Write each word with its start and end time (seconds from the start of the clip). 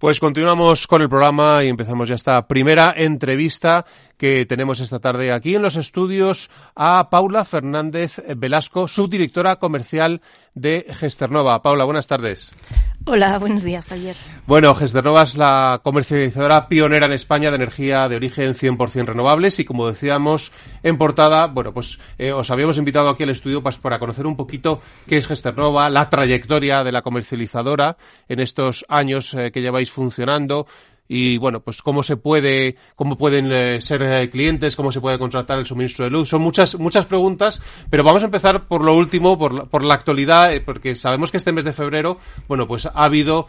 Pues 0.00 0.18
continuamos 0.18 0.86
con 0.86 1.02
el 1.02 1.10
programa 1.10 1.62
y 1.62 1.68
empezamos 1.68 2.08
ya 2.08 2.14
esta 2.14 2.48
primera 2.48 2.94
entrevista 2.96 3.84
que 4.20 4.44
tenemos 4.44 4.80
esta 4.80 4.98
tarde 4.98 5.32
aquí 5.32 5.54
en 5.54 5.62
los 5.62 5.76
estudios 5.76 6.50
a 6.76 7.08
Paula 7.08 7.42
Fernández 7.46 8.22
Velasco, 8.36 8.86
subdirectora 8.86 9.56
comercial 9.56 10.20
de 10.54 10.84
Gesternova. 10.90 11.62
Paula, 11.62 11.86
buenas 11.86 12.06
tardes. 12.06 12.52
Hola, 13.06 13.38
buenos 13.38 13.64
días, 13.64 13.88
Javier. 13.88 14.14
Bueno, 14.46 14.74
Gesternova 14.74 15.22
es 15.22 15.38
la 15.38 15.80
comercializadora 15.82 16.68
pionera 16.68 17.06
en 17.06 17.12
España 17.12 17.48
de 17.48 17.56
energía 17.56 18.10
de 18.10 18.16
origen 18.16 18.54
100% 18.54 19.06
renovables 19.06 19.58
y 19.58 19.64
como 19.64 19.86
decíamos 19.86 20.52
en 20.82 20.98
portada, 20.98 21.46
bueno, 21.46 21.72
pues 21.72 21.98
eh, 22.18 22.32
os 22.32 22.50
habíamos 22.50 22.76
invitado 22.76 23.08
aquí 23.08 23.22
al 23.22 23.30
estudio 23.30 23.62
pues, 23.62 23.78
para 23.78 23.98
conocer 23.98 24.26
un 24.26 24.36
poquito 24.36 24.82
qué 25.06 25.16
es 25.16 25.26
Gesternova, 25.26 25.88
la 25.88 26.10
trayectoria 26.10 26.84
de 26.84 26.92
la 26.92 27.00
comercializadora 27.00 27.96
en 28.28 28.40
estos 28.40 28.84
años 28.90 29.32
eh, 29.32 29.50
que 29.50 29.62
lleváis 29.62 29.90
funcionando, 29.90 30.66
y 31.12 31.38
bueno, 31.38 31.58
pues 31.58 31.82
cómo 31.82 32.04
se 32.04 32.16
puede, 32.16 32.76
cómo 32.94 33.18
pueden 33.18 33.50
eh, 33.50 33.80
ser 33.80 34.00
eh, 34.00 34.30
clientes, 34.30 34.76
cómo 34.76 34.92
se 34.92 35.00
puede 35.00 35.18
contratar 35.18 35.58
el 35.58 35.66
suministro 35.66 36.04
de 36.04 36.10
luz. 36.12 36.28
Son 36.28 36.40
muchas, 36.40 36.78
muchas 36.78 37.04
preguntas, 37.04 37.60
pero 37.90 38.04
vamos 38.04 38.22
a 38.22 38.26
empezar 38.26 38.68
por 38.68 38.84
lo 38.84 38.94
último, 38.94 39.36
por 39.36 39.52
la, 39.52 39.64
por 39.64 39.82
la 39.82 39.94
actualidad, 39.94 40.54
eh, 40.54 40.60
porque 40.60 40.94
sabemos 40.94 41.32
que 41.32 41.38
este 41.38 41.50
mes 41.50 41.64
de 41.64 41.72
febrero, 41.72 42.18
bueno, 42.46 42.68
pues 42.68 42.86
ha 42.86 42.92
habido 42.94 43.48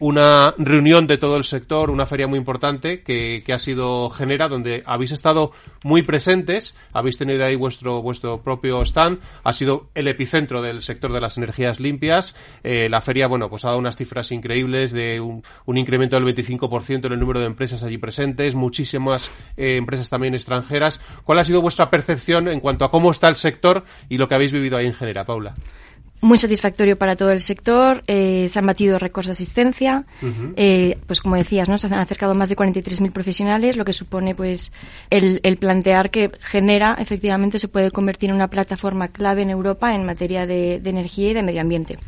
una 0.00 0.54
reunión 0.58 1.06
de 1.06 1.16
todo 1.16 1.38
el 1.38 1.44
sector, 1.44 1.88
una 1.88 2.04
feria 2.04 2.26
muy 2.26 2.38
importante 2.38 3.02
que, 3.02 3.42
que 3.46 3.52
ha 3.54 3.58
sido 3.58 4.10
Genera, 4.10 4.48
donde 4.48 4.82
habéis 4.84 5.12
estado 5.12 5.52
muy 5.84 6.02
presentes, 6.02 6.74
habéis 6.92 7.16
tenido 7.16 7.42
ahí 7.46 7.54
vuestro, 7.54 8.02
vuestro 8.02 8.42
propio 8.42 8.82
stand, 8.82 9.20
ha 9.44 9.52
sido 9.54 9.88
el 9.94 10.08
epicentro 10.08 10.60
del 10.60 10.82
sector 10.82 11.12
de 11.12 11.20
las 11.22 11.38
energías 11.38 11.80
limpias. 11.80 12.36
la 12.62 13.00
feria, 13.00 13.28
bueno, 13.28 13.48
pues 13.48 13.64
ha 13.64 13.68
dado 13.68 13.78
unas 13.78 13.96
cifras 13.96 14.30
increíbles 14.32 14.92
de 14.92 15.20
un, 15.20 15.42
un 15.64 15.78
incremento 15.78 16.20
del 16.20 16.34
25% 16.34 16.81
en 16.90 17.12
el 17.12 17.20
número 17.20 17.40
de 17.40 17.46
empresas 17.46 17.82
allí 17.82 17.98
presentes, 17.98 18.54
muchísimas 18.54 19.30
eh, 19.56 19.76
empresas 19.76 20.10
también 20.10 20.34
extranjeras. 20.34 21.00
¿Cuál 21.24 21.38
ha 21.38 21.44
sido 21.44 21.62
vuestra 21.62 21.90
percepción 21.90 22.48
en 22.48 22.60
cuanto 22.60 22.84
a 22.84 22.90
cómo 22.90 23.10
está 23.10 23.28
el 23.28 23.36
sector 23.36 23.84
y 24.08 24.18
lo 24.18 24.28
que 24.28 24.34
habéis 24.34 24.52
vivido 24.52 24.76
ahí 24.76 24.86
en 24.86 24.94
general, 24.94 25.24
Paula? 25.24 25.54
Muy 26.22 26.38
satisfactorio 26.38 26.96
para 26.96 27.16
todo 27.16 27.30
el 27.30 27.40
sector. 27.40 28.02
Eh, 28.06 28.46
se 28.48 28.58
han 28.58 28.66
batido 28.66 28.98
récords 28.98 29.26
de 29.26 29.32
asistencia. 29.32 30.04
eh, 30.56 30.96
pues 31.06 31.20
como 31.20 31.36
decías, 31.36 31.68
¿no? 31.68 31.76
Se 31.76 31.88
han 31.88 31.94
acercado 31.94 32.34
más 32.34 32.48
de 32.48 32.56
43.000 32.56 33.12
profesionales, 33.12 33.76
lo 33.76 33.84
que 33.84 33.92
supone 33.92 34.34
pues 34.34 34.72
el, 35.10 35.40
el, 35.42 35.56
plantear 35.56 36.10
que 36.10 36.30
genera 36.40 36.96
efectivamente 36.98 37.58
se 37.58 37.68
puede 37.68 37.90
convertir 37.90 38.30
en 38.30 38.36
una 38.36 38.48
plataforma 38.48 39.08
clave 39.08 39.42
en 39.42 39.50
Europa 39.50 39.94
en 39.94 40.06
materia 40.06 40.46
de, 40.46 40.78
de 40.80 40.90
energía 40.90 41.30
y 41.30 41.34
de 41.34 41.42
medio 41.42 41.60
ambiente. 41.60 41.98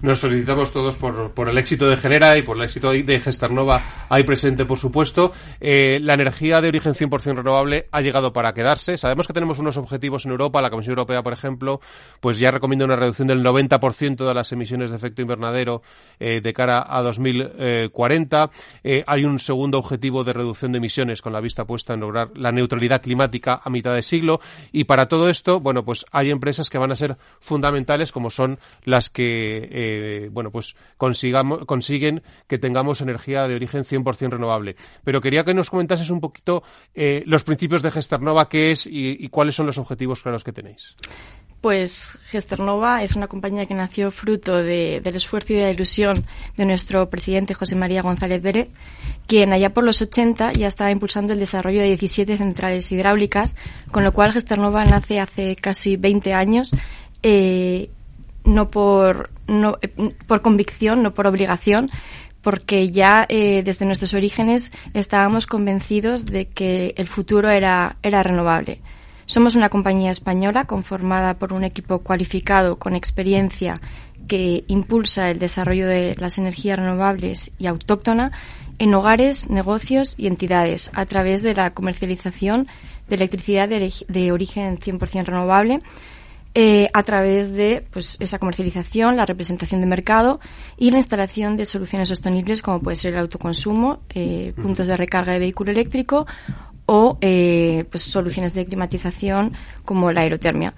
Nos 0.00 0.18
felicitamos 0.18 0.72
todos 0.72 0.96
por, 0.96 1.32
por, 1.32 1.48
el 1.48 1.58
éxito 1.58 1.88
de 1.88 1.96
Genera 1.96 2.38
y 2.38 2.42
por 2.42 2.56
el 2.56 2.64
éxito 2.64 2.92
de 2.92 3.20
Gesternova 3.20 3.82
ahí 4.08 4.22
presente, 4.22 4.64
por 4.64 4.78
supuesto. 4.78 5.32
Eh, 5.60 6.00
la 6.02 6.14
energía 6.14 6.62
de 6.62 6.68
origen 6.68 6.94
100% 6.94 7.36
renovable 7.36 7.88
ha 7.92 8.00
llegado 8.00 8.32
para 8.32 8.54
quedarse. 8.54 8.96
Sabemos 8.96 9.26
que 9.26 9.34
tenemos 9.34 9.58
unos 9.58 9.76
objetivos 9.76 10.24
en 10.24 10.30
Europa. 10.30 10.62
La 10.62 10.70
Comisión 10.70 10.92
Europea, 10.92 11.22
por 11.22 11.34
ejemplo, 11.34 11.80
pues 12.20 12.38
ya 12.38 12.50
recomienda 12.50 12.86
una 12.86 12.96
reducción 12.96 13.28
del 13.28 13.42
90% 13.42 13.49
de 13.52 14.34
las 14.34 14.52
emisiones 14.52 14.90
de 14.90 14.96
efecto 14.96 15.22
invernadero 15.22 15.82
eh, 16.18 16.40
de 16.40 16.52
cara 16.52 16.86
a 16.88 17.02
2040. 17.02 18.50
Eh, 18.84 19.04
hay 19.06 19.24
un 19.24 19.38
segundo 19.38 19.78
objetivo 19.78 20.24
de 20.24 20.32
reducción 20.32 20.72
de 20.72 20.78
emisiones 20.78 21.22
con 21.22 21.32
la 21.32 21.40
vista 21.40 21.64
puesta 21.64 21.94
en 21.94 22.00
lograr 22.00 22.30
la 22.36 22.52
neutralidad 22.52 23.02
climática 23.02 23.60
a 23.62 23.70
mitad 23.70 23.94
de 23.94 24.02
siglo. 24.02 24.40
Y 24.72 24.84
para 24.84 25.06
todo 25.06 25.28
esto, 25.28 25.60
bueno, 25.60 25.84
pues 25.84 26.04
hay 26.12 26.30
empresas 26.30 26.70
que 26.70 26.78
van 26.78 26.92
a 26.92 26.96
ser 26.96 27.16
fundamentales 27.40 28.12
como 28.12 28.30
son 28.30 28.58
las 28.84 29.10
que, 29.10 29.68
eh, 29.70 30.28
bueno, 30.32 30.50
pues 30.50 30.76
consigamos, 30.96 31.64
consiguen 31.66 32.22
que 32.46 32.58
tengamos 32.58 33.00
energía 33.00 33.46
de 33.48 33.54
origen 33.54 33.84
100% 33.84 34.30
renovable. 34.30 34.76
Pero 35.04 35.20
quería 35.20 35.44
que 35.44 35.54
nos 35.54 35.70
comentases 35.70 36.10
un 36.10 36.20
poquito 36.20 36.62
eh, 36.94 37.22
los 37.26 37.44
principios 37.44 37.82
de 37.82 37.90
Gesternova, 37.90 38.48
qué 38.48 38.72
es 38.72 38.86
y, 38.86 39.16
y 39.18 39.28
cuáles 39.28 39.54
son 39.54 39.66
los 39.66 39.78
objetivos 39.78 40.22
claros 40.22 40.44
que 40.44 40.52
tenéis. 40.52 40.96
Pues 41.60 42.08
Gesternova 42.30 43.02
es 43.02 43.16
una 43.16 43.26
compañía 43.26 43.66
que 43.66 43.74
nació 43.74 44.10
fruto 44.10 44.56
de, 44.56 45.00
del 45.04 45.16
esfuerzo 45.16 45.52
y 45.52 45.56
de 45.56 45.64
la 45.64 45.70
ilusión 45.70 46.24
de 46.56 46.64
nuestro 46.64 47.10
presidente 47.10 47.52
José 47.52 47.76
María 47.76 48.00
González 48.00 48.40
Beret, 48.40 48.70
quien 49.26 49.52
allá 49.52 49.74
por 49.74 49.84
los 49.84 50.00
80 50.00 50.52
ya 50.54 50.66
estaba 50.66 50.90
impulsando 50.90 51.34
el 51.34 51.38
desarrollo 51.38 51.82
de 51.82 51.88
17 51.88 52.38
centrales 52.38 52.90
hidráulicas, 52.90 53.56
con 53.92 54.04
lo 54.04 54.12
cual 54.12 54.32
Gesternova 54.32 54.84
nace 54.86 55.20
hace 55.20 55.54
casi 55.54 55.96
20 55.96 56.32
años, 56.32 56.70
eh, 57.22 57.90
no, 58.44 58.68
por, 58.68 59.30
no 59.46 59.76
eh, 59.82 59.88
por 60.26 60.40
convicción, 60.40 61.02
no 61.02 61.12
por 61.12 61.26
obligación, 61.26 61.90
porque 62.40 62.90
ya 62.90 63.26
eh, 63.28 63.62
desde 63.62 63.84
nuestros 63.84 64.14
orígenes 64.14 64.70
estábamos 64.94 65.46
convencidos 65.46 66.24
de 66.24 66.46
que 66.46 66.94
el 66.96 67.06
futuro 67.06 67.50
era, 67.50 67.96
era 68.02 68.22
renovable. 68.22 68.80
Somos 69.30 69.54
una 69.54 69.68
compañía 69.68 70.10
española 70.10 70.64
conformada 70.64 71.34
por 71.34 71.52
un 71.52 71.62
equipo 71.62 72.00
cualificado 72.00 72.80
con 72.80 72.96
experiencia 72.96 73.74
que 74.26 74.64
impulsa 74.66 75.30
el 75.30 75.38
desarrollo 75.38 75.86
de 75.86 76.16
las 76.18 76.36
energías 76.36 76.80
renovables 76.80 77.52
y 77.56 77.68
autóctona 77.68 78.32
en 78.80 78.92
hogares, 78.92 79.48
negocios 79.48 80.16
y 80.18 80.26
entidades 80.26 80.90
a 80.94 81.06
través 81.06 81.42
de 81.42 81.54
la 81.54 81.70
comercialización 81.70 82.66
de 83.08 83.14
electricidad 83.14 83.68
de, 83.68 84.32
origen 84.32 84.80
100% 84.80 85.24
renovable, 85.26 85.80
eh, 86.56 86.88
a 86.92 87.04
través 87.04 87.52
de 87.52 87.86
pues, 87.92 88.16
esa 88.18 88.40
comercialización, 88.40 89.16
la 89.16 89.26
representación 89.26 89.80
de 89.80 89.86
mercado 89.86 90.40
y 90.76 90.90
la 90.90 90.96
instalación 90.96 91.56
de 91.56 91.66
soluciones 91.66 92.08
sostenibles 92.08 92.62
como 92.62 92.80
puede 92.80 92.96
ser 92.96 93.12
el 93.14 93.20
autoconsumo, 93.20 94.00
eh, 94.08 94.54
puntos 94.60 94.88
de 94.88 94.96
recarga 94.96 95.34
de 95.34 95.38
vehículo 95.38 95.70
eléctrico 95.70 96.26
o 96.92 97.18
eh, 97.20 97.84
pues 97.88 98.02
soluciones 98.02 98.52
de 98.52 98.66
climatización 98.66 99.52
como 99.84 100.10
la 100.10 100.22
aerotermia. 100.22 100.74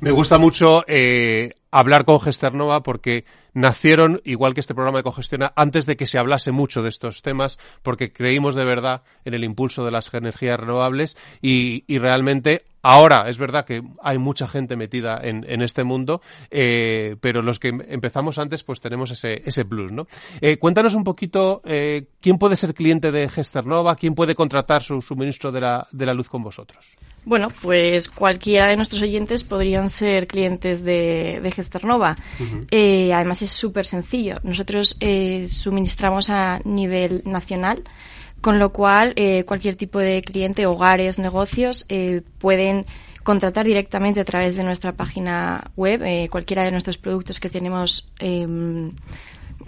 Me 0.00 0.10
gusta 0.10 0.36
mucho 0.36 0.84
eh, 0.88 1.50
hablar 1.70 2.04
con 2.04 2.20
Gesternova 2.20 2.82
porque 2.82 3.24
nacieron, 3.54 4.20
igual 4.24 4.52
que 4.52 4.58
este 4.58 4.74
programa 4.74 4.98
de 4.98 5.04
Cogestiona, 5.04 5.52
antes 5.54 5.86
de 5.86 5.96
que 5.96 6.08
se 6.08 6.18
hablase 6.18 6.50
mucho 6.50 6.82
de 6.82 6.88
estos 6.88 7.22
temas, 7.22 7.60
porque 7.84 8.12
creímos 8.12 8.56
de 8.56 8.64
verdad 8.64 9.02
en 9.24 9.34
el 9.34 9.44
impulso 9.44 9.84
de 9.84 9.92
las 9.92 10.12
energías 10.12 10.58
renovables 10.58 11.16
y, 11.40 11.84
y 11.86 12.00
realmente 12.00 12.64
Ahora 12.82 13.28
es 13.28 13.38
verdad 13.38 13.64
que 13.64 13.82
hay 14.02 14.18
mucha 14.18 14.48
gente 14.48 14.76
metida 14.76 15.20
en, 15.22 15.44
en 15.48 15.62
este 15.62 15.84
mundo, 15.84 16.20
eh, 16.50 17.16
pero 17.20 17.40
los 17.40 17.58
que 17.58 17.68
empezamos 17.68 18.38
antes 18.38 18.64
pues 18.64 18.80
tenemos 18.80 19.10
ese, 19.10 19.42
ese 19.44 19.64
plus, 19.64 19.92
¿no? 19.92 20.06
Eh, 20.40 20.58
cuéntanos 20.58 20.94
un 20.94 21.04
poquito 21.04 21.62
eh, 21.64 22.06
quién 22.20 22.38
puede 22.38 22.56
ser 22.56 22.74
cliente 22.74 23.12
de 23.12 23.28
Gesternova, 23.28 23.94
quién 23.96 24.14
puede 24.14 24.34
contratar 24.34 24.82
su 24.82 25.00
suministro 25.00 25.52
de 25.52 25.60
la, 25.60 25.86
de 25.92 26.06
la 26.06 26.14
luz 26.14 26.28
con 26.28 26.42
vosotros. 26.42 26.96
Bueno, 27.24 27.48
pues 27.62 28.08
cualquiera 28.08 28.66
de 28.66 28.76
nuestros 28.76 29.00
oyentes 29.02 29.44
podrían 29.44 29.88
ser 29.88 30.26
clientes 30.26 30.82
de, 30.82 31.38
de 31.40 31.50
Gesternova. 31.52 32.16
Uh 32.40 32.42
-huh. 32.42 32.66
eh, 32.70 33.14
además 33.14 33.42
es 33.42 33.52
súper 33.52 33.86
sencillo. 33.86 34.34
Nosotros 34.42 34.96
eh, 34.98 35.46
suministramos 35.46 36.30
a 36.30 36.58
nivel 36.64 37.22
nacional, 37.24 37.84
con 38.42 38.58
lo 38.58 38.72
cual 38.72 39.14
eh, 39.16 39.44
cualquier 39.44 39.76
tipo 39.76 39.98
de 39.98 40.20
cliente, 40.20 40.66
hogares, 40.66 41.18
negocios, 41.18 41.86
eh, 41.88 42.20
pueden 42.38 42.84
contratar 43.22 43.64
directamente 43.64 44.20
a 44.20 44.24
través 44.24 44.56
de 44.56 44.64
nuestra 44.64 44.92
página 44.92 45.70
web 45.76 46.02
eh, 46.02 46.28
cualquiera 46.30 46.64
de 46.64 46.72
nuestros 46.72 46.98
productos 46.98 47.40
que 47.40 47.48
tenemos 47.48 48.12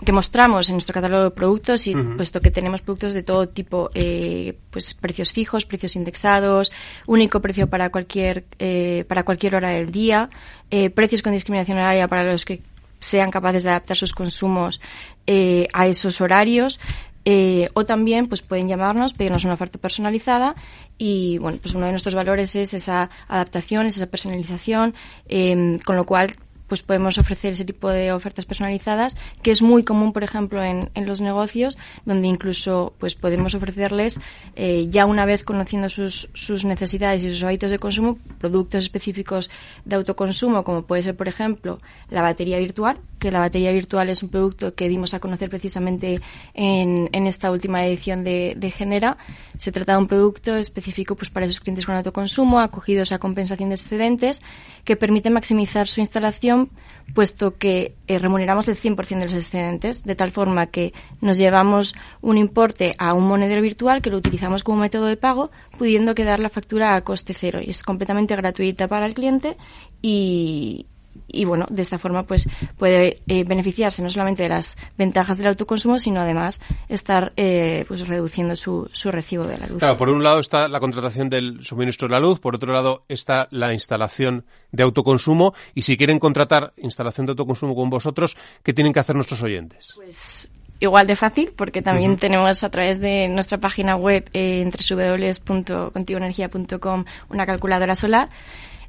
que 0.05 0.13
mostramos 0.13 0.69
en 0.69 0.77
nuestro 0.77 0.93
catálogo 0.93 1.25
de 1.25 1.31
productos 1.31 1.87
y 1.87 1.95
uh 1.95 1.99
-huh. 1.99 2.17
puesto 2.17 2.41
que 2.41 2.51
tenemos 2.51 2.83
productos 2.83 3.13
de 3.13 3.23
todo 3.23 3.49
tipo, 3.49 3.91
eh, 3.95 4.57
pues 4.71 4.95
precios 4.95 5.33
fijos, 5.33 5.67
precios 5.67 5.97
indexados, 5.97 6.73
único 7.07 7.41
precio 7.41 7.69
para 7.69 7.91
cualquier 7.91 8.45
eh, 8.59 9.05
para 9.09 9.23
cualquier 9.25 9.55
hora 9.57 9.71
del 9.71 9.91
día, 9.91 10.31
eh, 10.71 10.91
precios 10.91 11.23
con 11.23 11.33
discriminación 11.33 11.79
horaria 11.79 12.09
para 12.09 12.25
los 12.25 12.45
que 12.45 12.61
sean 12.99 13.31
capaces 13.31 13.63
de 13.63 13.71
adaptar 13.71 13.97
sus 13.97 14.13
consumos 14.13 14.81
eh, 15.27 15.69
a 15.73 15.87
esos 15.87 16.21
horarios. 16.21 16.81
Eh, 17.25 17.69
o 17.75 17.85
también 17.87 18.27
pues 18.27 18.43
pueden 18.43 18.69
llamarnos, 18.69 19.15
pedirnos 19.15 19.45
una 19.45 19.55
oferta 19.55 19.79
personalizada 19.79 20.55
y 20.99 21.39
bueno, 21.39 21.59
pues 21.61 21.75
uno 21.75 21.87
de 21.87 21.93
nuestros 21.93 22.15
valores 22.15 22.55
es 22.55 22.75
esa 22.75 23.09
adaptación, 23.29 23.87
es 23.87 23.97
esa 23.97 24.07
personalización, 24.07 24.95
eh, 25.27 25.79
con 25.85 25.97
lo 25.97 26.05
cual 26.05 26.35
pues 26.69 26.83
podemos 26.83 27.19
ofrecer 27.19 27.53
ese 27.53 27.65
tipo 27.65 27.89
de 27.89 28.13
ofertas 28.13 28.47
personalizadas, 28.47 29.17
que 29.43 29.51
es 29.51 29.63
muy 29.63 29.85
común, 29.85 30.13
por 30.13 30.25
ejemplo, 30.25 30.63
en, 30.63 30.91
en 30.95 31.07
los 31.07 31.21
negocios, 31.21 31.77
donde 32.05 32.29
incluso 32.29 32.95
pues 32.99 33.15
podemos 33.15 33.55
ofrecerles, 33.55 34.21
eh, 34.57 34.87
ya 34.91 35.07
una 35.07 35.27
vez 35.27 35.45
conociendo 35.45 35.89
sus, 35.89 36.31
sus 36.33 36.65
necesidades 36.65 37.25
y 37.25 37.31
sus 37.31 37.43
hábitos 37.43 37.71
de 37.71 37.79
consumo, 37.79 38.19
productos 38.39 38.85
específicos 38.85 39.51
de 39.85 39.97
autoconsumo, 39.97 40.65
como 40.65 40.83
puede 40.83 41.03
ser, 41.03 41.17
por 41.17 41.29
ejemplo, 41.29 41.81
la 42.09 42.23
batería 42.23 42.59
virtual, 42.59 42.99
que 43.25 43.31
la 43.31 43.41
batería 43.41 43.73
virtual 43.73 44.11
es 44.11 44.23
un 44.23 44.29
producto 44.29 44.75
que 44.75 44.87
dimos 44.87 45.15
a 45.15 45.19
conocer 45.19 45.49
precisamente 45.49 46.21
en, 46.53 47.09
en 47.11 47.27
esta 47.27 47.51
última 47.51 47.87
edición 47.87 48.23
de, 48.23 48.73
Genera. 48.77 49.17
Se 49.57 49.73
trata 49.73 49.93
de 49.93 49.99
un 49.99 50.09
producto 50.09 50.57
específico 50.57 51.17
pues, 51.17 51.31
para 51.31 51.47
esos 51.47 51.61
clientes 51.61 51.87
con 51.87 51.97
autoconsumo, 51.97 52.61
acogidos 52.61 53.13
a 53.13 53.19
compensación 53.19 53.71
de 53.71 53.77
excedentes, 53.77 54.43
que 54.85 54.97
permite 54.97 55.31
maximizar 55.31 55.89
su 55.89 56.01
instalación, 56.01 56.69
puesto 57.15 57.57
que 57.57 57.95
eh, 58.09 58.19
remuneramos 58.19 58.69
el 58.69 58.77
100% 58.77 59.19
de 59.21 59.25
los 59.25 59.33
excedentes, 59.33 60.05
de 60.05 60.15
tal 60.15 60.31
forma 60.31 60.67
que 60.67 60.93
nos 61.23 61.39
llevamos 61.39 61.95
un 62.21 62.37
importe 62.37 62.95
a 62.99 63.15
un 63.15 63.27
monedero 63.27 63.63
virtual 63.63 64.03
que 64.03 64.11
lo 64.11 64.19
utilizamos 64.19 64.65
como 64.65 64.81
método 64.81 65.07
de 65.07 65.17
pago, 65.17 65.51
pudiendo 65.79 66.15
quedar 66.15 66.41
la 66.41 66.51
factura 66.51 66.95
a 66.95 67.01
coste 67.01 67.33
cero. 67.33 67.61
Y 67.65 67.71
es 67.71 67.83
completamente 67.83 68.37
gratuita 68.37 68.87
para 68.87 69.07
el 69.07 69.15
cliente 69.15 69.57
y, 70.03 70.89
y 71.29 71.45
bueno, 71.45 71.67
de 71.69 71.83
esta 71.83 71.99
forma 71.99 72.25
pues 72.25 72.49
puede 72.79 73.21
eh, 73.27 73.45
beneficiarse 73.45 74.03
no 74.03 74.11
solamente 74.11 74.43
de 74.43 74.49
las 74.49 74.77
ventajas 74.97 75.39
del 75.39 75.49
autoconsumo, 75.49 75.99
sino 75.99 76.21
además 76.21 76.61
estar 76.89 77.33
eh, 77.37 77.85
pues 77.89 78.07
reduciendo 78.07 78.57
su, 78.57 78.89
su 78.93 79.11
recibo 79.11 79.45
de 79.45 79.59
la 79.59 79.67
luz. 79.67 79.79
Claro, 79.79 79.97
por 79.97 80.09
un 80.09 80.23
lado 80.23 80.41
está 80.41 80.69
la 80.69 80.81
contratación 80.81 81.29
del 81.29 81.65
suministro 81.65 82.09
de 82.09 82.15
la 82.15 82.21
luz, 82.21 82.41
por 82.41 82.55
otro 82.55 82.73
lado 82.73 83.05
está 83.09 83.49
la 83.51 83.73
instalación 83.73 84.45
de 84.73 84.83
autoconsumo 84.83 85.55
y 85.75 85.83
si 85.83 85.97
quieren 85.97 86.19
contratar 86.19 86.73
instalación 86.77 87.27
de 87.27 87.33
autoconsumo 87.33 87.75
con 87.75 87.91
vosotros, 87.91 88.37
¿qué 88.63 88.73
tienen 88.73 88.93
que 88.93 89.01
hacer 89.01 89.17
nuestros 89.17 89.43
oyentes? 89.43 89.95
Pues 89.97 90.51
igual 90.81 91.07
de 91.07 91.17
fácil, 91.17 91.53
porque 91.57 91.83
también 91.83 92.17
tenemos 92.17 92.65
a 92.65 92.71
través 92.71 93.01
de 93.01 93.29
nuestra 93.29 93.59
página 93.59 93.97
web 93.97 94.29
eh, 94.33 94.63
entre 94.63 94.83
www.contigoenergia.com 94.95 97.05
una 97.31 97.47
calculadora 97.47 97.97
solar 97.97 98.29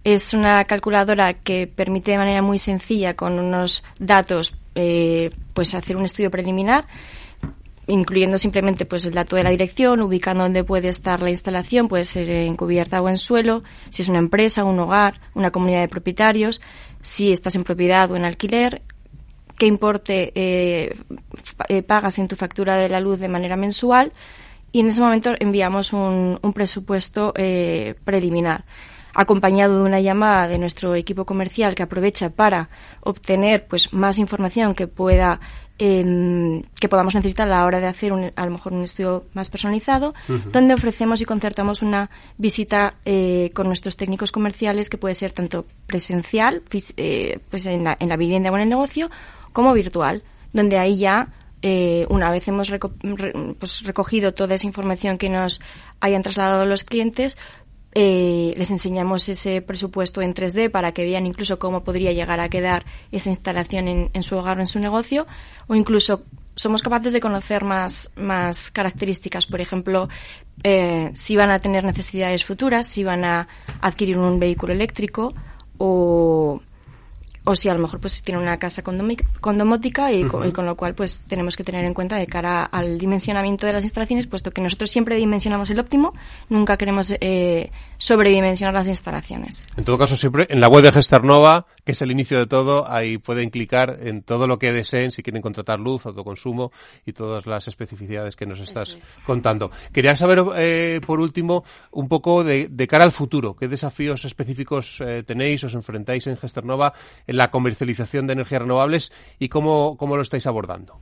es 0.05 0.35
una 0.35 0.63
calculadora 0.65 1.33
que 1.33 1.65
permite 1.65 2.11
de 2.11 2.19
manera 2.19 2.43
muy 2.43 2.59
sencilla, 2.59 3.15
con 3.15 3.39
unos 3.39 3.83
datos, 3.99 4.53
eh, 4.75 5.31
pues 5.53 5.73
hacer 5.73 5.97
un 5.97 6.05
estudio 6.05 6.31
preliminar 6.31 6.85
incluyendo 7.87 8.39
simplemente 8.39 8.85
pues 8.85 9.05
el 9.05 9.13
dato 9.13 9.35
de 9.35 9.43
la 9.43 9.51
dirección, 9.51 10.01
ubicando 10.01 10.41
dónde 10.41 10.63
puede 10.63 10.89
estar 10.89 11.21
la 11.21 11.29
instalación, 11.29 11.87
puede 11.87 12.03
ser 12.03 12.27
en 12.27 12.55
cubierta 12.55 12.99
o 12.99 13.09
en 13.09 13.17
suelo, 13.17 13.61
si 13.91 14.01
es 14.01 14.09
una 14.09 14.17
empresa, 14.17 14.63
un 14.63 14.79
hogar, 14.79 15.21
una 15.35 15.51
comunidad 15.51 15.81
de 15.81 15.87
propietarios, 15.87 16.61
si 17.01 17.31
estás 17.31 17.55
en 17.55 17.63
propiedad 17.63 18.09
o 18.09 18.15
en 18.15 18.25
alquiler, 18.25 18.81
qué 19.59 19.67
importe 19.67 20.31
eh, 20.33 20.97
eh, 21.69 21.83
pagas 21.83 22.17
en 22.17 22.27
tu 22.27 22.35
factura 22.35 22.75
de 22.75 22.89
la 22.89 22.99
luz 22.99 23.19
de 23.19 23.27
manera 23.27 23.55
mensual 23.55 24.13
y 24.71 24.79
en 24.79 24.89
ese 24.89 25.01
momento 25.01 25.35
enviamos 25.39 25.93
un, 25.93 26.39
un 26.41 26.53
presupuesto 26.53 27.35
preliminar 28.03 28.65
acompañado 29.15 29.77
de 29.77 29.83
una 29.83 30.01
llamada 30.01 30.47
de 30.47 30.59
nuestro 30.59 30.94
equipo 30.94 31.25
comercial 31.25 31.73
que 31.73 31.83
aprovecha 31.83 32.29
para 32.29 32.69
obtener 33.01 33.65
pues 33.67 33.94
más 33.94 34.19
información 34.19 34.75
que 34.75 34.88
pueda 34.88 35.39
em, 35.79 36.62
que 36.79 36.89
podamos 36.89 37.15
necesitar 37.15 37.47
a 37.47 37.51
la 37.51 37.65
hora 37.65 37.79
de 37.79 37.88
hacer 37.88 38.12
a 38.35 38.45
lo 38.45 38.51
mejor 38.51 38.73
un 38.73 38.83
estudio 38.83 39.25
más 39.33 39.50
personalizado, 39.50 40.13
donde 40.51 40.73
ofrecemos 40.73 41.21
y 41.21 41.25
concertamos 41.25 41.81
una 41.81 42.09
visita 42.38 42.95
eh, 43.06 43.51
con 43.53 43.67
nuestros 43.67 43.97
técnicos 43.97 44.31
comerciales 44.31 44.89
que 44.89 44.97
puede 44.97 45.15
ser 45.15 45.33
tanto 45.33 45.65
presencial, 45.88 46.62
eh, 46.97 47.39
pues 47.50 47.65
en 47.65 47.83
la, 47.85 47.97
en 48.00 48.09
la 48.09 48.17
vivienda 48.17 48.51
o 48.51 48.56
en 48.56 48.62
el 48.62 48.69
negocio, 48.69 49.09
como 49.51 49.73
virtual, 49.73 50.23
donde 50.53 50.77
ahí 50.77 50.97
ya 50.97 51.27
eh, 51.67 52.06
una 52.09 52.29
vez 52.29 52.47
hemos 52.47 52.71
pues 53.59 53.81
recogido 53.83 54.35
toda 54.35 54.53
esa 54.53 54.67
información 54.67 55.17
que 55.17 55.29
nos 55.29 55.59
hayan 56.00 56.21
trasladado 56.21 56.67
los 56.67 56.83
clientes, 56.83 57.38
eh, 57.97 58.53
les 58.57 58.71
enseñamos 58.71 59.30
ese 59.30 59.62
presupuesto 59.62 60.21
en 60.21 60.33
3D 60.33 60.69
para 60.69 60.92
que 60.92 61.06
vean 61.06 61.25
incluso 61.25 61.59
cómo 61.59 61.86
podría 61.86 62.12
llegar 62.12 62.42
a 62.42 62.50
quedar 62.50 62.86
esa 63.13 63.30
instalación 63.30 63.88
en, 63.88 64.24
su 64.24 64.36
hogar 64.36 64.57
o 64.57 64.59
en 64.59 64.68
su 64.68 64.80
negocio, 64.80 65.25
o 65.68 65.75
incluso 65.75 66.24
somos 66.56 66.83
capaces 66.83 67.13
de 67.13 67.21
conocer 67.21 67.63
más, 67.63 68.12
más 68.18 68.69
características, 68.69 69.45
por 69.45 69.62
ejemplo, 69.62 70.09
eh, 70.63 71.09
si 71.13 71.38
van 71.38 71.51
a 71.51 71.59
tener 71.59 71.86
necesidades 71.86 72.44
futuras, 72.44 72.88
si 72.88 73.06
van 73.06 73.24
a 73.24 73.47
adquirir 73.80 74.19
un 74.19 74.39
vehículo 74.39 74.74
eléctrico 74.74 75.33
o 75.77 76.62
o 77.45 77.56
si 77.56 77.69
a 77.69 77.74
lo 77.74 77.80
mejor 77.80 78.00
pues 78.00 78.21
tiene 78.21 78.42
una 78.42 78.57
casa 78.57 78.81
condomótica 78.81 80.12
y, 80.12 80.24
con, 80.24 80.65
lo 80.65 80.75
cual 80.75 80.95
pues 80.95 81.21
tenemos 81.27 81.56
que 81.56 81.63
tener 81.63 81.86
en 81.86 81.94
cuenta 81.94 82.18
de 82.18 82.27
cara 82.27 82.63
al 82.63 82.97
dimensionamiento 82.97 83.68
de 83.68 83.74
las 83.74 83.83
instalaciones, 83.83 84.27
puesto 84.27 84.51
que 84.51 84.62
nosotros 84.62 84.89
siempre 84.89 85.15
dimensionamos 85.15 85.69
el 85.69 85.80
óptimo, 85.80 86.13
nunca 86.50 86.75
queremos 86.77 87.13
eh, 87.21 87.71
sobredimensionar 87.97 88.74
las 88.74 88.88
instalaciones. 88.88 89.65
En 89.77 89.86
todo 89.86 89.97
caso, 89.97 90.15
siempre 90.15 90.47
en 90.50 90.59
la 90.59 90.68
web 90.68 90.83
de 90.83 90.92
Gesternova, 90.92 91.68
que 91.83 91.92
es 91.92 92.01
el 92.01 92.12
inicio 92.12 92.39
de 92.39 92.47
todo, 92.47 92.89
ahí 92.89 93.19
pueden 93.19 93.51
clicar 93.51 93.98
en 94.01 94.24
todo 94.24 94.48
lo 94.48 94.57
que 94.57 94.71
deseen 94.71 95.12
si 95.12 95.21
quieren 95.21 95.41
contratar 95.41 95.80
luz, 95.80 96.06
autoconsumo 96.06 96.71
y 97.06 97.13
todas 97.13 97.45
las 97.45 97.68
especificidades 97.68 98.36
que 98.36 98.48
nos 98.48 98.59
estás 98.59 98.98
contando. 99.25 99.69
Quería 99.94 100.15
saber, 100.15 100.44
eh, 100.56 101.00
por 101.06 101.19
último, 101.19 101.63
un 101.91 102.07
poco 102.07 102.44
de, 102.44 102.69
cara 102.88 103.03
al 103.03 103.12
futuro, 103.12 103.56
qué 103.56 103.68
desafíos 103.68 104.25
específicos 104.25 105.01
eh, 105.01 105.24
tenéis, 105.25 105.63
os 105.63 105.74
enfrentáis 105.74 106.27
en 106.27 106.38
Gesternova 106.38 106.94
la 107.35 107.51
comercialización 107.51 108.27
de 108.27 108.33
energías 108.33 108.61
renovables 108.61 109.11
y 109.39 109.49
cómo, 109.49 109.95
cómo 109.97 110.15
lo 110.15 110.21
estáis 110.21 110.47
abordando. 110.47 110.99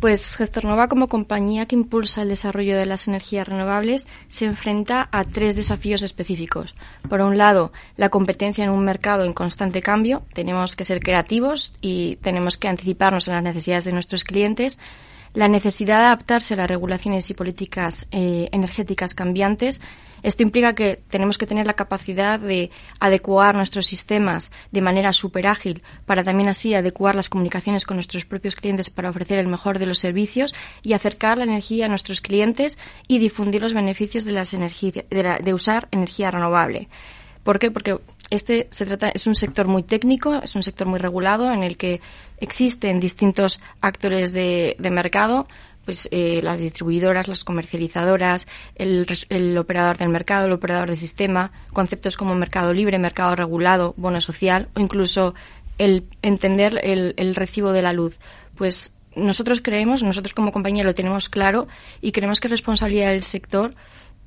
Pues 0.00 0.36
Gesternova, 0.36 0.86
como 0.86 1.08
compañía 1.08 1.66
que 1.66 1.74
impulsa 1.74 2.22
el 2.22 2.28
desarrollo 2.28 2.78
de 2.78 2.86
las 2.86 3.08
energías 3.08 3.48
renovables, 3.48 4.06
se 4.28 4.44
enfrenta 4.44 5.08
a 5.10 5.24
tres 5.24 5.56
desafíos 5.56 6.04
específicos. 6.04 6.76
Por 7.08 7.20
un 7.20 7.36
lado, 7.36 7.72
la 7.96 8.08
competencia 8.08 8.64
en 8.64 8.70
un 8.70 8.84
mercado 8.84 9.24
en 9.24 9.32
constante 9.32 9.82
cambio. 9.82 10.22
Tenemos 10.34 10.76
que 10.76 10.84
ser 10.84 11.00
creativos 11.00 11.72
y 11.80 12.14
tenemos 12.16 12.56
que 12.58 12.68
anticiparnos 12.68 13.28
a 13.28 13.32
las 13.32 13.42
necesidades 13.42 13.84
de 13.84 13.92
nuestros 13.92 14.22
clientes 14.22 14.78
la 15.34 15.48
necesidad 15.48 15.98
de 15.98 16.06
adaptarse 16.06 16.54
a 16.54 16.56
las 16.56 16.68
regulaciones 16.68 17.28
y 17.30 17.34
políticas 17.34 18.06
eh, 18.10 18.48
energéticas 18.52 19.14
cambiantes. 19.14 19.80
Esto 20.22 20.42
implica 20.42 20.74
que 20.74 21.00
tenemos 21.10 21.38
que 21.38 21.46
tener 21.46 21.66
la 21.66 21.74
capacidad 21.74 22.40
de 22.40 22.70
adecuar 22.98 23.54
nuestros 23.54 23.86
sistemas 23.86 24.50
de 24.72 24.80
manera 24.80 25.12
súper 25.12 25.46
ágil 25.46 25.82
para 26.06 26.24
también 26.24 26.48
así 26.48 26.74
adecuar 26.74 27.14
las 27.14 27.28
comunicaciones 27.28 27.84
con 27.84 27.96
nuestros 27.96 28.24
propios 28.24 28.56
clientes 28.56 28.90
para 28.90 29.10
ofrecer 29.10 29.38
el 29.38 29.46
mejor 29.46 29.78
de 29.78 29.86
los 29.86 30.00
servicios 30.00 30.54
y 30.82 30.92
acercar 30.92 31.38
la 31.38 31.44
energía 31.44 31.86
a 31.86 31.88
nuestros 31.88 32.20
clientes 32.20 32.78
y 33.06 33.18
difundir 33.18 33.62
los 33.62 33.74
beneficios 33.74 34.24
de, 34.24 34.32
las 34.32 34.50
de, 34.50 35.40
de 35.42 35.54
usar 35.54 35.86
energía 35.92 36.32
renovable. 36.32 36.88
¿Por 37.44 37.58
qué? 37.58 37.70
Porque 37.70 37.96
este 38.30 38.68
se 38.70 38.86
trata, 38.86 39.08
es 39.08 39.26
un 39.26 39.34
sector 39.34 39.66
muy 39.66 39.82
técnico, 39.82 40.34
es 40.42 40.54
un 40.54 40.62
sector 40.62 40.86
muy 40.86 40.98
regulado 40.98 41.52
en 41.52 41.62
el 41.62 41.76
que 41.76 42.00
existen 42.38 43.00
distintos 43.00 43.60
actores 43.80 44.32
de, 44.32 44.76
mercado, 44.90 45.46
pues 45.84 46.08
eh, 46.10 46.40
las 46.42 46.58
distribuidoras, 46.58 47.28
las 47.28 47.44
comercializadoras, 47.44 48.46
el, 48.74 49.06
el, 49.30 49.56
operador 49.56 49.96
del 49.96 50.10
mercado, 50.10 50.46
el 50.46 50.52
operador 50.52 50.88
del 50.88 50.98
sistema, 50.98 51.52
conceptos 51.72 52.16
como 52.16 52.34
mercado 52.34 52.74
libre, 52.74 52.98
mercado 52.98 53.34
regulado, 53.34 53.94
bono 53.96 54.20
social 54.20 54.68
o 54.74 54.80
incluso 54.80 55.34
el 55.78 56.04
entender 56.22 56.80
el, 56.82 57.14
el 57.16 57.34
recibo 57.34 57.72
de 57.72 57.82
la 57.82 57.92
luz. 57.92 58.18
Pues 58.56 58.92
nosotros 59.16 59.60
creemos, 59.62 60.02
nosotros 60.02 60.34
como 60.34 60.52
compañía 60.52 60.84
lo 60.84 60.94
tenemos 60.94 61.28
claro 61.28 61.66
y 62.00 62.12
creemos 62.12 62.40
que 62.40 62.48
es 62.48 62.52
responsabilidad 62.52 63.10
del 63.10 63.22
sector 63.22 63.74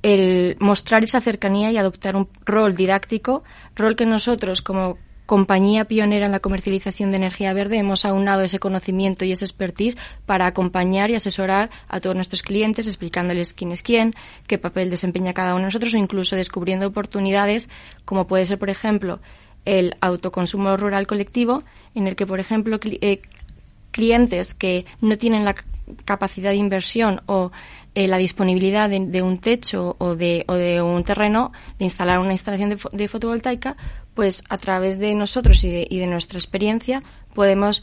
el 0.02 0.56
mostrar 0.58 1.04
esa 1.04 1.20
cercanía 1.20 1.70
y 1.70 1.78
adoptar 1.78 2.16
un 2.16 2.28
rol 2.44 2.74
didáctico, 2.74 3.44
rol 3.76 3.96
que 3.96 4.06
nosotros 4.06 4.62
como 4.62 4.98
compañía 5.26 5.86
pionera 5.86 6.26
en 6.26 6.32
la 6.32 6.40
comercialización 6.40 7.10
de 7.10 7.16
energía 7.16 7.54
verde 7.54 7.78
hemos 7.78 8.04
aunado 8.04 8.42
ese 8.42 8.58
conocimiento 8.58 9.24
y 9.24 9.32
ese 9.32 9.44
expertise 9.44 9.96
para 10.26 10.46
acompañar 10.46 11.10
y 11.10 11.14
asesorar 11.14 11.70
a 11.88 12.00
todos 12.00 12.16
nuestros 12.16 12.42
clientes 12.42 12.86
explicándoles 12.86 13.54
quién 13.54 13.72
es 13.72 13.82
quién, 13.82 14.14
qué 14.46 14.58
papel 14.58 14.90
desempeña 14.90 15.32
cada 15.32 15.54
uno 15.54 15.60
de 15.60 15.66
nosotros 15.66 15.94
o 15.94 15.96
incluso 15.96 16.36
descubriendo 16.36 16.86
oportunidades 16.86 17.68
como 18.04 18.26
puede 18.26 18.46
ser, 18.46 18.58
por 18.58 18.68
ejemplo, 18.68 19.20
el 19.64 19.96
autoconsumo 20.00 20.76
rural 20.76 21.06
colectivo 21.06 21.62
en 21.94 22.08
el 22.08 22.16
que, 22.16 22.26
por 22.26 22.40
ejemplo, 22.40 22.78
eh, 22.82 23.22
clientes 23.92 24.54
que 24.54 24.86
no 25.00 25.16
tienen 25.18 25.44
la 25.44 25.54
capacidad 26.04 26.50
de 26.50 26.56
inversión 26.56 27.22
o 27.26 27.52
eh, 27.94 28.08
la 28.08 28.16
disponibilidad 28.16 28.88
de, 28.88 29.22
un 29.22 29.38
techo 29.38 29.96
o 29.98 30.16
de, 30.16 30.44
o 30.48 30.54
de 30.54 30.80
un 30.80 31.04
terreno, 31.04 31.52
de 31.78 31.84
instalar 31.84 32.18
una 32.18 32.32
instalación 32.32 32.78
de, 32.92 33.08
fotovoltaica, 33.08 33.76
pues 34.14 34.44
a 34.48 34.56
través 34.56 34.98
de 34.98 35.14
nosotros 35.14 35.62
y 35.64 35.70
de, 35.70 35.86
y 35.88 35.98
de 35.98 36.06
nuestra 36.06 36.38
experiencia 36.38 37.02
podemos 37.34 37.82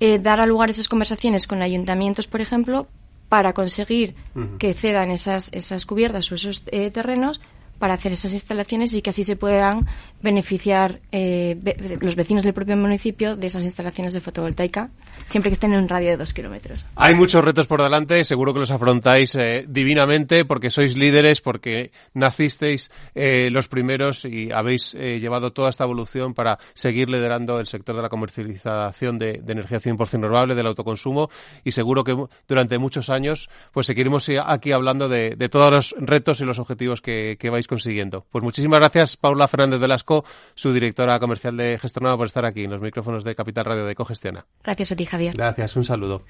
eh, 0.00 0.18
dar 0.18 0.40
a 0.40 0.46
lugar 0.46 0.70
esas 0.70 0.88
conversaciones 0.88 1.46
con 1.46 1.60
ayuntamientos, 1.60 2.26
por 2.26 2.40
ejemplo, 2.40 2.86
para 3.28 3.52
conseguir 3.52 4.16
que 4.58 4.74
cedan 4.74 5.10
esas, 5.10 5.50
esas 5.52 5.86
cubiertas 5.86 6.32
o 6.32 6.34
esos 6.34 6.64
eh, 6.72 6.90
terrenos 6.90 7.40
para 7.80 7.94
hacer 7.94 8.12
esas 8.12 8.32
instalaciones 8.34 8.92
y 8.92 9.00
que 9.00 9.10
así 9.10 9.24
se 9.24 9.36
puedan 9.36 9.88
beneficiar 10.22 11.00
eh, 11.12 11.58
los 12.00 12.14
vecinos 12.14 12.44
del 12.44 12.52
propio 12.52 12.76
municipio 12.76 13.36
de 13.36 13.46
esas 13.46 13.64
instalaciones 13.64 14.12
de 14.12 14.20
fotovoltaica, 14.20 14.90
siempre 15.26 15.50
que 15.50 15.54
estén 15.54 15.72
en 15.72 15.80
un 15.80 15.88
radio 15.88 16.10
de 16.10 16.18
dos 16.18 16.34
kilómetros. 16.34 16.86
Hay 16.94 17.14
muchos 17.14 17.42
retos 17.42 17.66
por 17.66 17.82
delante, 17.82 18.22
seguro 18.24 18.52
que 18.52 18.60
los 18.60 18.70
afrontáis 18.70 19.34
eh, 19.34 19.64
divinamente 19.66 20.44
porque 20.44 20.68
sois 20.68 20.94
líderes, 20.94 21.40
porque 21.40 21.90
nacisteis 22.12 22.90
eh, 23.14 23.48
los 23.50 23.68
primeros 23.68 24.26
y 24.26 24.52
habéis 24.52 24.92
llevado 24.92 25.52
toda 25.52 25.70
esta 25.70 25.84
evolución 25.84 26.34
para 26.34 26.58
seguir 26.74 27.08
liderando 27.08 27.58
el 27.58 27.66
sector 27.66 27.96
de 27.96 28.02
la 28.02 28.10
comercialización 28.10 29.18
de, 29.18 29.42
energía 29.48 29.80
100% 29.80 30.10
renovable, 30.12 30.54
del 30.54 30.66
autoconsumo 30.66 31.30
y 31.64 31.72
seguro 31.72 32.04
que 32.04 32.14
durante 32.46 32.78
muchos 32.78 33.08
años 33.08 33.48
pues 33.72 33.86
seguiremos 33.86 34.28
aquí 34.44 34.72
hablando 34.72 35.08
de, 35.08 35.34
todos 35.48 35.70
los 35.72 35.94
retos 35.98 36.42
y 36.42 36.44
los 36.44 36.58
objetivos 36.58 37.00
que 37.00 37.50
vais 37.50 37.66
consiguiendo. 37.70 38.26
Pues 38.30 38.42
muchísimas 38.42 38.80
gracias, 38.80 39.16
Paula 39.16 39.46
Fernández 39.46 39.78
Velasco, 39.78 40.24
su 40.54 40.72
directora 40.72 41.20
comercial 41.20 41.56
de 41.56 41.78
Gestionado, 41.78 42.18
por 42.18 42.26
estar 42.26 42.44
aquí 42.44 42.64
en 42.64 42.70
los 42.72 42.80
micrófonos 42.80 43.22
de 43.22 43.36
Capital 43.36 43.64
Radio 43.64 43.86
de 43.86 43.94
Cogestiona. 43.94 44.44
Gracias 44.64 44.90
a 44.90 44.96
ti, 44.96 45.06
Javier. 45.06 45.34
Gracias, 45.36 45.76
un 45.76 45.84
saludo. 45.84 46.24